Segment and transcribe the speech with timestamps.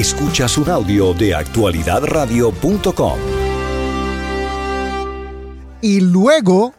[0.00, 3.18] Escuchas un audio de actualidadradio.com.
[5.82, 6.72] Y luego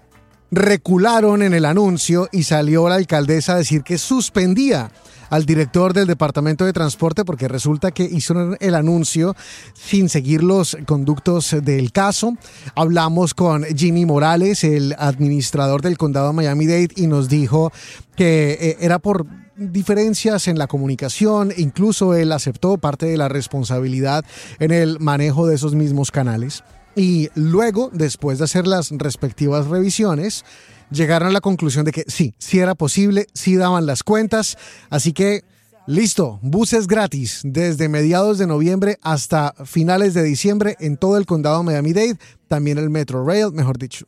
[0.50, 4.90] recularon en el anuncio y salió la alcaldesa a decir que suspendía
[5.30, 9.36] al director del Departamento de Transporte porque resulta que hizo el anuncio
[9.76, 12.36] sin seguir los conductos del caso.
[12.74, 17.72] Hablamos con Jimmy Morales, el administrador del condado Miami-Dade, y nos dijo
[18.16, 19.28] que eh, era por
[19.62, 24.26] diferencias en la comunicación, incluso él aceptó parte de la responsabilidad
[24.60, 26.64] en el manejo de esos mismos canales.
[26.96, 30.44] Y luego, después de hacer las respectivas revisiones,
[30.90, 34.58] llegaron a la conclusión de que sí, sí era posible, sí daban las cuentas.
[34.90, 35.44] Así que,
[35.88, 41.64] listo, buses gratis desde mediados de noviembre hasta finales de diciembre en todo el condado
[41.64, 44.06] Miami-Dade, también el Metro Rail, mejor dicho.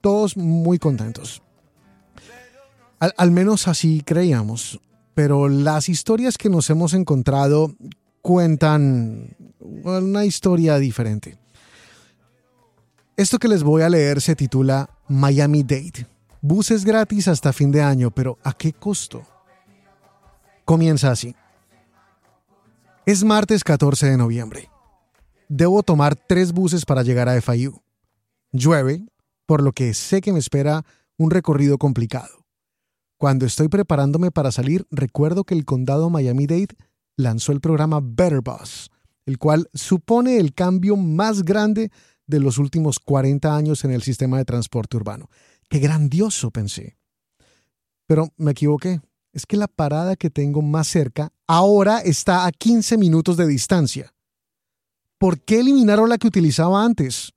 [0.00, 1.42] Todos muy contentos.
[3.00, 4.80] Al menos así creíamos.
[5.18, 7.74] Pero las historias que nos hemos encontrado
[8.22, 11.36] cuentan una historia diferente.
[13.16, 16.06] Esto que les voy a leer se titula Miami Dade.
[16.40, 19.26] Buses gratis hasta fin de año, pero ¿a qué costo?
[20.64, 21.34] Comienza así.
[23.04, 24.70] Es martes 14 de noviembre.
[25.48, 27.82] Debo tomar tres buses para llegar a FIU.
[28.52, 29.04] Llueve,
[29.46, 30.84] por lo que sé que me espera
[31.16, 32.46] un recorrido complicado.
[33.18, 36.76] Cuando estoy preparándome para salir, recuerdo que el condado Miami-Dade
[37.16, 38.92] lanzó el programa Better Bus,
[39.26, 41.90] el cual supone el cambio más grande
[42.28, 45.28] de los últimos 40 años en el sistema de transporte urbano.
[45.68, 46.52] ¡Qué grandioso!
[46.52, 46.96] pensé.
[48.06, 49.00] Pero me equivoqué.
[49.32, 54.14] Es que la parada que tengo más cerca ahora está a 15 minutos de distancia.
[55.18, 57.32] ¿Por qué eliminaron la que utilizaba antes?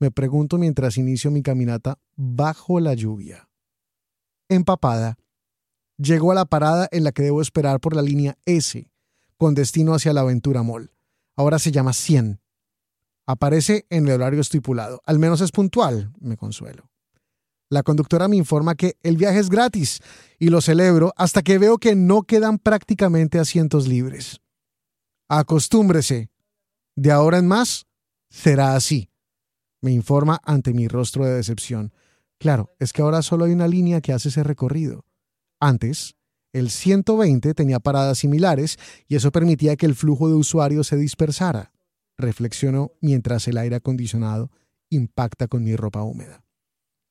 [0.00, 3.45] Me pregunto mientras inicio mi caminata bajo la lluvia.
[4.48, 5.18] Empapada,
[5.98, 8.90] llego a la parada en la que debo esperar por la línea S,
[9.36, 10.92] con destino hacia la Aventura Mall.
[11.36, 12.40] Ahora se llama 100
[13.26, 15.02] Aparece en el horario estipulado.
[15.04, 16.88] Al menos es puntual, me consuelo.
[17.68, 20.00] La conductora me informa que el viaje es gratis
[20.38, 24.40] y lo celebro hasta que veo que no quedan prácticamente asientos libres.
[25.28, 26.30] Acostúmbrese.
[26.94, 27.86] De ahora en más,
[28.30, 29.10] será así,
[29.82, 31.92] me informa ante mi rostro de decepción.
[32.38, 35.04] Claro, es que ahora solo hay una línea que hace ese recorrido.
[35.60, 36.16] Antes,
[36.52, 41.72] el 120 tenía paradas similares y eso permitía que el flujo de usuarios se dispersara
[42.16, 44.50] reflexiono mientras el aire acondicionado
[44.88, 46.44] impacta con mi ropa húmeda.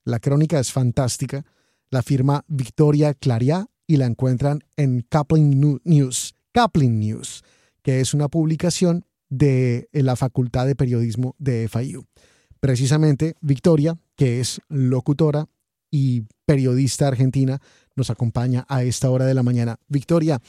[0.04, 1.44] La crónica es fantástica,
[1.90, 6.34] la firma Victoria Claria y la encuentran en Kaplan News,
[6.74, 7.44] News,
[7.82, 12.06] que es una publicación de la Facultad de Periodismo de FIU.
[12.66, 15.46] Precisamente Victoria, que es locutora
[15.88, 17.60] y periodista argentina,
[17.94, 19.76] nos acompaña a esta hora de la mañana.
[19.86, 20.40] Victoria,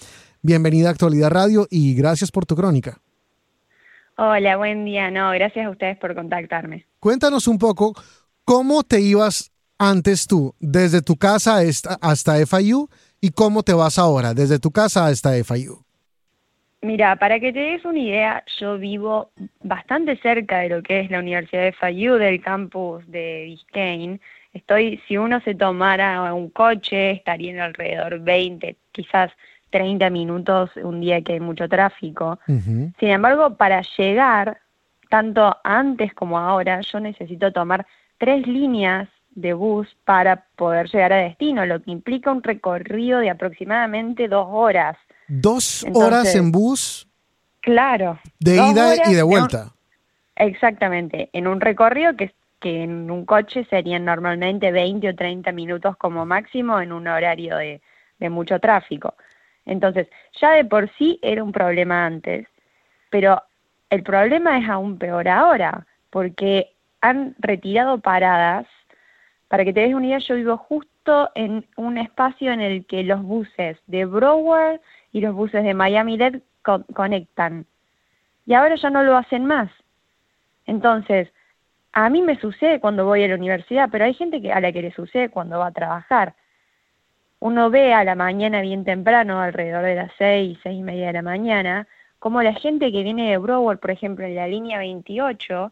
[0.41, 2.97] bienvenida a Actualidad Radio y gracias por tu crónica.
[4.17, 5.11] Hola, buen día.
[5.11, 6.87] No, gracias a ustedes por contactarme.
[6.99, 7.93] Cuéntanos un poco
[8.43, 11.59] cómo te ibas antes tú, desde tu casa
[12.01, 12.89] hasta FIU,
[13.21, 15.85] y cómo te vas ahora, desde tu casa hasta FIU.
[16.81, 19.31] Mira, para que te des una idea, yo vivo
[19.63, 24.19] bastante cerca de lo que es la Universidad de FIU, del campus de Biscayne.
[24.53, 29.31] Estoy, si uno se tomara un coche, estaría en alrededor 20, quizás
[29.71, 32.39] 30 minutos un día que hay mucho tráfico.
[32.99, 34.59] Sin embargo, para llegar,
[35.09, 37.85] tanto antes como ahora, yo necesito tomar
[38.17, 43.29] tres líneas de bus para poder llegar a destino, lo que implica un recorrido de
[43.29, 44.97] aproximadamente dos horas.
[45.27, 47.07] ¿Dos horas en bus?
[47.61, 48.19] Claro.
[48.39, 49.73] De ida y de vuelta.
[50.35, 55.97] exactamente, en un recorrido que, que en un coche serían normalmente 20 o 30 minutos
[55.97, 57.81] como máximo en un horario de,
[58.19, 59.15] de mucho tráfico.
[59.65, 60.07] Entonces,
[60.39, 62.47] ya de por sí era un problema antes,
[63.09, 63.41] pero
[63.89, 68.65] el problema es aún peor ahora, porque han retirado paradas.
[69.47, 73.03] Para que te des una idea, yo vivo justo en un espacio en el que
[73.03, 74.79] los buses de Broward
[75.11, 76.41] y los buses de Miami-Dade
[76.93, 77.65] conectan.
[78.45, 79.69] Y ahora ya no lo hacen más.
[80.65, 81.29] Entonces,
[81.93, 84.71] a mí me sucede cuando voy a la universidad, pero hay gente que, a la
[84.71, 86.35] que le sucede cuando va a trabajar
[87.39, 91.13] uno ve a la mañana bien temprano, alrededor de las seis, seis y media de
[91.13, 91.87] la mañana,
[92.19, 95.71] como la gente que viene de Broward, por ejemplo, en la línea 28,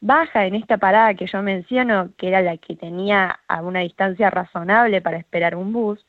[0.00, 4.30] baja en esta parada que yo menciono, que era la que tenía a una distancia
[4.30, 6.04] razonable para esperar un bus,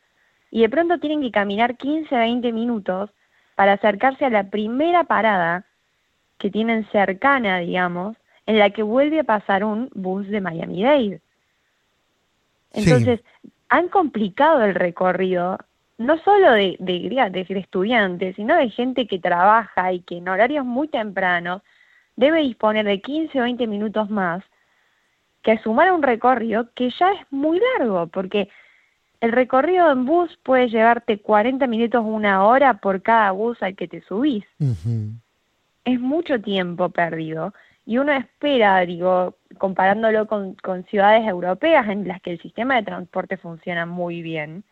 [0.51, 3.09] y de pronto tienen que caminar 15, 20 minutos
[3.55, 5.65] para acercarse a la primera parada
[6.37, 8.15] que tienen cercana, digamos,
[8.45, 11.21] en la que vuelve a pasar un bus de Miami-Dade.
[12.73, 13.21] Entonces,
[13.69, 15.57] han complicado el recorrido
[15.97, 20.65] no solo de, de, de estudiantes, sino de gente que trabaja y que en horarios
[20.65, 21.63] muy tempranos
[22.15, 24.43] debe disponer de 15 o 20 minutos más
[25.41, 28.49] que sumar a un recorrido que ya es muy largo, porque
[29.21, 33.75] el recorrido en bus puede llevarte 40 minutos o una hora por cada bus al
[33.75, 34.45] que te subís.
[35.85, 37.53] Es mucho tiempo perdido
[37.85, 42.83] y uno espera, digo, comparándolo con, con ciudades europeas en las que el sistema de
[42.83, 44.63] transporte funciona muy bien,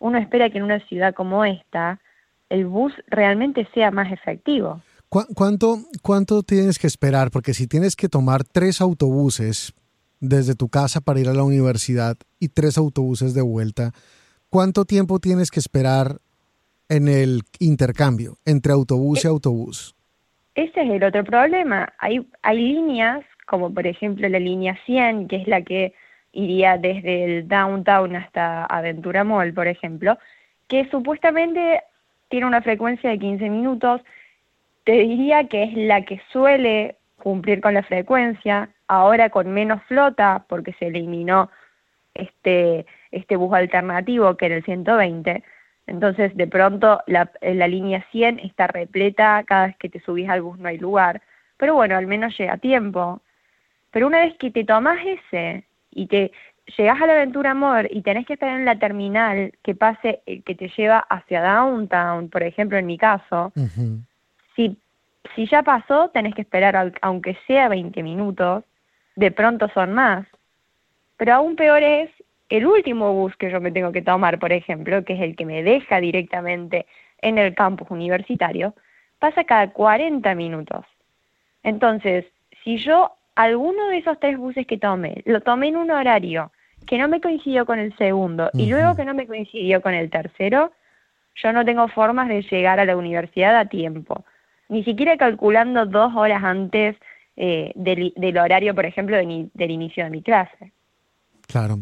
[0.00, 2.00] uno espera que en una ciudad como esta
[2.48, 4.80] el bus realmente sea más efectivo.
[5.08, 7.30] ¿Cuánto, ¿Cuánto tienes que esperar?
[7.30, 9.72] Porque si tienes que tomar tres autobuses
[10.20, 13.92] desde tu casa para ir a la universidad y tres autobuses de vuelta,
[14.50, 16.18] ¿cuánto tiempo tienes que esperar
[16.88, 19.94] en el intercambio entre autobús y eh, autobús?
[20.54, 21.92] Ese es el otro problema.
[21.98, 25.94] Hay, hay líneas, como por ejemplo la línea 100, que es la que
[26.32, 30.18] iría desde el downtown hasta Aventura Mall, por ejemplo,
[30.68, 31.82] que supuestamente
[32.28, 34.02] tiene una frecuencia de 15 minutos,
[34.84, 40.44] te diría que es la que suele cumplir con la frecuencia, ahora con menos flota,
[40.48, 41.50] porque se eliminó
[42.14, 45.42] este, este bus alternativo que era el 120,
[45.86, 50.42] entonces de pronto la, la línea 100 está repleta, cada vez que te subís al
[50.42, 51.22] bus no hay lugar,
[51.56, 53.20] pero bueno, al menos llega a tiempo.
[53.90, 56.30] Pero una vez que te tomas ese y te
[56.76, 60.42] llegas a la Aventura Amor y tenés que estar en la terminal que pase, eh,
[60.42, 63.52] que te lleva hacia Downtown, por ejemplo, en mi caso,
[64.54, 64.78] si,
[65.34, 68.64] si ya pasó, tenés que esperar aunque sea 20 minutos,
[69.16, 70.26] de pronto son más.
[71.16, 72.10] Pero aún peor es
[72.48, 75.44] el último bus que yo me tengo que tomar, por ejemplo, que es el que
[75.44, 76.86] me deja directamente
[77.20, 78.74] en el campus universitario,
[79.18, 80.84] pasa cada 40 minutos.
[81.62, 82.24] Entonces,
[82.62, 86.52] si yo alguno de esos tres buses que tomé, lo tomé en un horario
[86.86, 90.10] que no me coincidió con el segundo y luego que no me coincidió con el
[90.10, 90.72] tercero,
[91.34, 94.24] yo no tengo formas de llegar a la universidad a tiempo.
[94.68, 96.96] Ni siquiera calculando dos horas antes
[97.36, 100.72] eh, del, horario, por ejemplo, del inicio de mi clase.
[101.46, 101.80] Claro.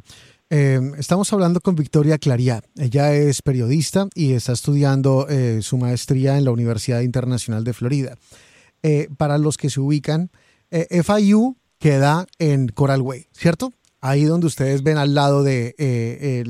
[0.48, 2.60] Eh, estamos hablando con Victoria Claría.
[2.78, 8.14] Ella es periodista y está estudiando eh, su maestría en la Universidad Internacional de Florida.
[9.18, 10.30] para los que se ubican,
[10.70, 13.72] eh, FIU queda en Coral Way, ¿cierto?
[14.00, 16.44] Ahí donde ustedes ven al lado de, eh,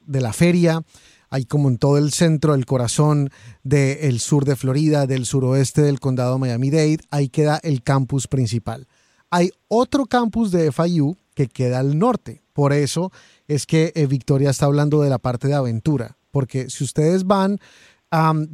[0.00, 0.82] de la feria,
[1.30, 3.30] ahí como en todo el centro, el corazón
[3.62, 8.86] del sur de Florida, del suroeste del condado Miami-Dade, ahí queda el campus principal.
[9.30, 12.42] Hay otro campus de FIU que queda al norte.
[12.52, 13.12] Por eso
[13.46, 16.16] es que eh, Victoria está hablando de la parte de aventura.
[16.32, 17.58] Porque si ustedes van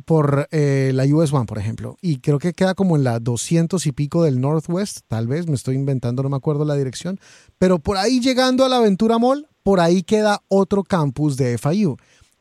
[0.05, 3.87] por eh, la US One, por ejemplo, y creo que queda como en la 200
[3.87, 7.19] y pico del Northwest, tal vez, me estoy inventando, no me acuerdo la dirección,
[7.59, 11.97] pero por ahí llegando a la Aventura Mall, por ahí queda otro campus de FIU.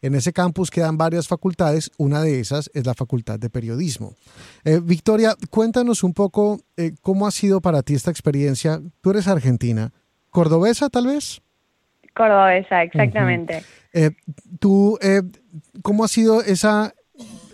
[0.05, 4.13] En ese campus quedan varias facultades, una de esas es la Facultad de Periodismo.
[4.63, 8.79] Eh, Victoria, cuéntanos un poco eh, cómo ha sido para ti esta experiencia.
[9.01, 9.93] Tú eres argentina,
[10.29, 11.41] cordobesa tal vez.
[12.13, 13.63] Cordobesa, exactamente.
[14.59, 14.99] ¿Tú
[15.81, 16.93] cómo ha sido esa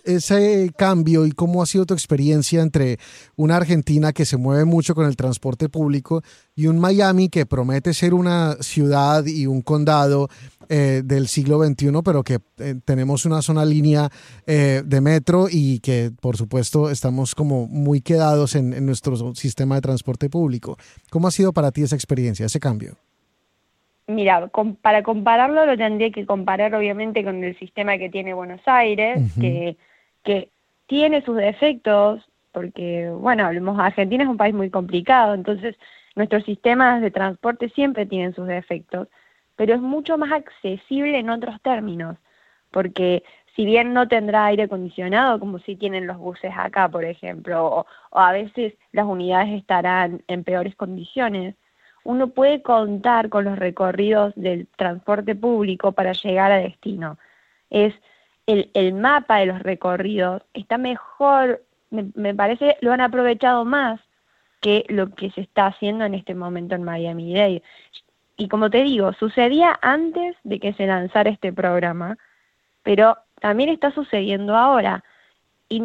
[0.05, 2.97] ese cambio y cómo ha sido tu experiencia entre
[3.35, 6.21] una Argentina que se mueve mucho con el transporte público
[6.55, 10.29] y un Miami que promete ser una ciudad y un condado
[10.69, 14.09] eh, del siglo XXI, pero que eh, tenemos una zona línea
[14.47, 19.75] eh, de metro y que por supuesto estamos como muy quedados en, en nuestro sistema
[19.75, 20.77] de transporte público.
[21.09, 22.95] ¿Cómo ha sido para ti esa experiencia, ese cambio?
[24.07, 24.49] Mira,
[24.81, 29.77] para compararlo lo tendría que comparar obviamente con el sistema que tiene Buenos Aires, que
[30.23, 30.49] que
[30.87, 35.75] tiene sus defectos, porque, bueno, hablemos, Argentina es un país muy complicado, entonces
[36.15, 39.07] nuestros sistemas de transporte siempre tienen sus defectos,
[39.55, 42.17] pero es mucho más accesible en otros términos,
[42.71, 43.23] porque
[43.55, 47.85] si bien no tendrá aire acondicionado como si tienen los buses acá, por ejemplo, o,
[48.11, 51.55] o, a veces las unidades estarán en peores condiciones,
[52.03, 57.17] uno puede contar con los recorridos del transporte público para llegar a destino.
[57.69, 57.93] Es
[58.45, 63.99] el, mapa de los recorridos está mejor, me, parece, lo han aprovechado más
[64.61, 67.63] que lo que se está haciendo en este momento en Miami Dade.
[68.37, 72.17] Y como te digo, sucedía antes de que se lanzara este programa,
[72.83, 75.03] pero también está sucediendo ahora.
[75.69, 75.83] Y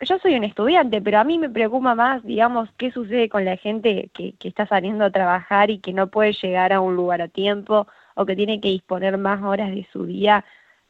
[0.00, 3.56] yo soy un estudiante, pero a mí me preocupa más, digamos, qué sucede con la
[3.56, 7.22] gente que, que está saliendo a trabajar y que no puede llegar a un lugar
[7.22, 10.44] a tiempo o que tiene que disponer más horas de su día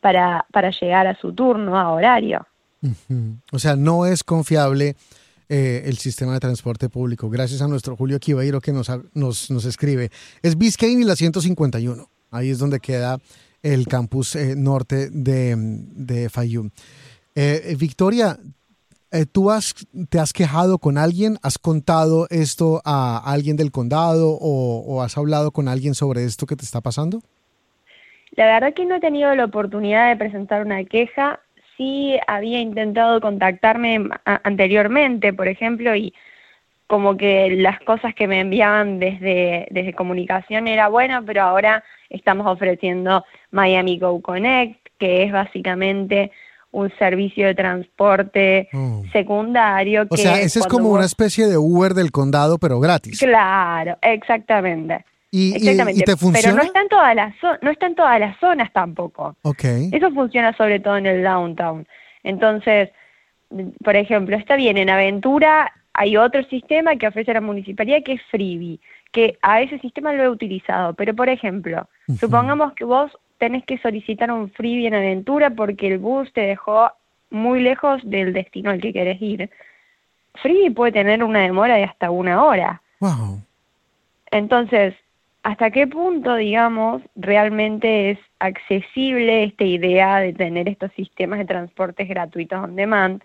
[0.04, 2.46] para, para llegar a su turno, a horario.
[3.50, 4.96] O sea, no es confiable
[5.49, 7.30] eh, el sistema de transporte público.
[7.30, 10.11] Gracias a nuestro Julio Quibeiro que nos, nos, nos escribe.
[10.42, 12.06] Es Biscayne y la 151.
[12.30, 13.16] Ahí es donde queda
[13.62, 16.68] el campus eh, norte de, de Fayum.
[17.34, 18.38] Eh, Victoria,
[19.32, 19.75] ¿tú has,
[20.11, 21.38] te has quejado con alguien?
[21.40, 26.56] ¿Has contado esto a alguien del condado o has hablado con alguien sobre esto que
[26.56, 27.23] te está pasando?
[28.37, 31.41] La verdad que no he tenido la oportunidad de presentar una queja.
[31.76, 36.14] Sí había intentado contactarme anteriormente, por ejemplo, y
[36.87, 42.47] como que las cosas que me enviaban desde, desde comunicación era bueno, pero ahora estamos
[42.47, 46.31] ofreciendo Miami Go Connect, que es básicamente
[46.71, 49.03] un servicio de transporte oh.
[49.12, 50.07] secundario.
[50.11, 53.21] O sea, ese es como una especie de Uber del condado, pero gratis.
[53.21, 55.05] Claro, exactamente.
[55.37, 56.05] ¿Y, Exactamente.
[56.05, 56.41] te funciona?
[56.41, 59.35] Pero no está, en todas las no está en todas las zonas tampoco.
[59.43, 59.88] Okay.
[59.91, 61.88] Eso funciona sobre todo en el downtown.
[62.23, 62.91] Entonces,
[63.83, 68.23] por ejemplo, está bien, en Aventura hay otro sistema que ofrece la municipalidad que es
[68.31, 68.79] Freebie,
[69.11, 70.95] que a ese sistema lo he utilizado.
[70.95, 71.88] Pero, por ejemplo,
[72.21, 76.93] supongamos que vos tenés que solicitar un Freebie en Aventura porque el bus te dejó
[77.31, 79.50] muy lejos del destino al que querés ir.
[80.37, 82.83] Freebie puede tener una demora de hasta una hora.
[83.00, 83.43] Wow.
[84.31, 84.95] Entonces,
[85.44, 92.08] hasta qué punto, digamos, realmente es accesible esta idea de tener estos sistemas de transportes
[92.08, 93.22] gratuitos on demand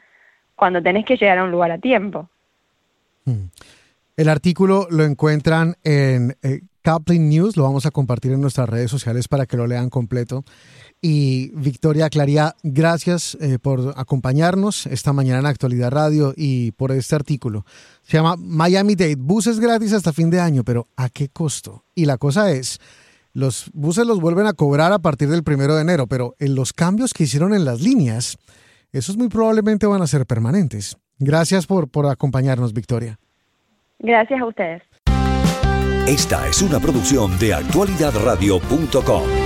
[0.55, 2.29] cuando tenés que llegar a un lugar a tiempo.
[3.23, 3.45] Hmm.
[4.17, 6.59] El artículo lo encuentran en eh,
[7.07, 10.43] News, lo vamos a compartir en nuestras redes sociales para que lo lean completo.
[11.01, 17.15] Y Victoria Claría, gracias eh, por acompañarnos esta mañana en Actualidad Radio y por este
[17.15, 17.65] artículo.
[18.01, 21.86] Se llama Miami Date, buses gratis hasta fin de año, pero ¿a qué costo?
[21.96, 22.79] Y la cosa es,
[23.32, 26.74] los buses los vuelven a cobrar a partir del primero de enero, pero en los
[26.74, 28.38] cambios que hicieron en las líneas,
[28.91, 30.98] esos muy probablemente van a ser permanentes.
[31.18, 33.20] Gracias por, por acompañarnos, Victoria.
[34.00, 34.82] Gracias a ustedes.
[36.08, 39.38] Esta es una producción de actualidadradio.com.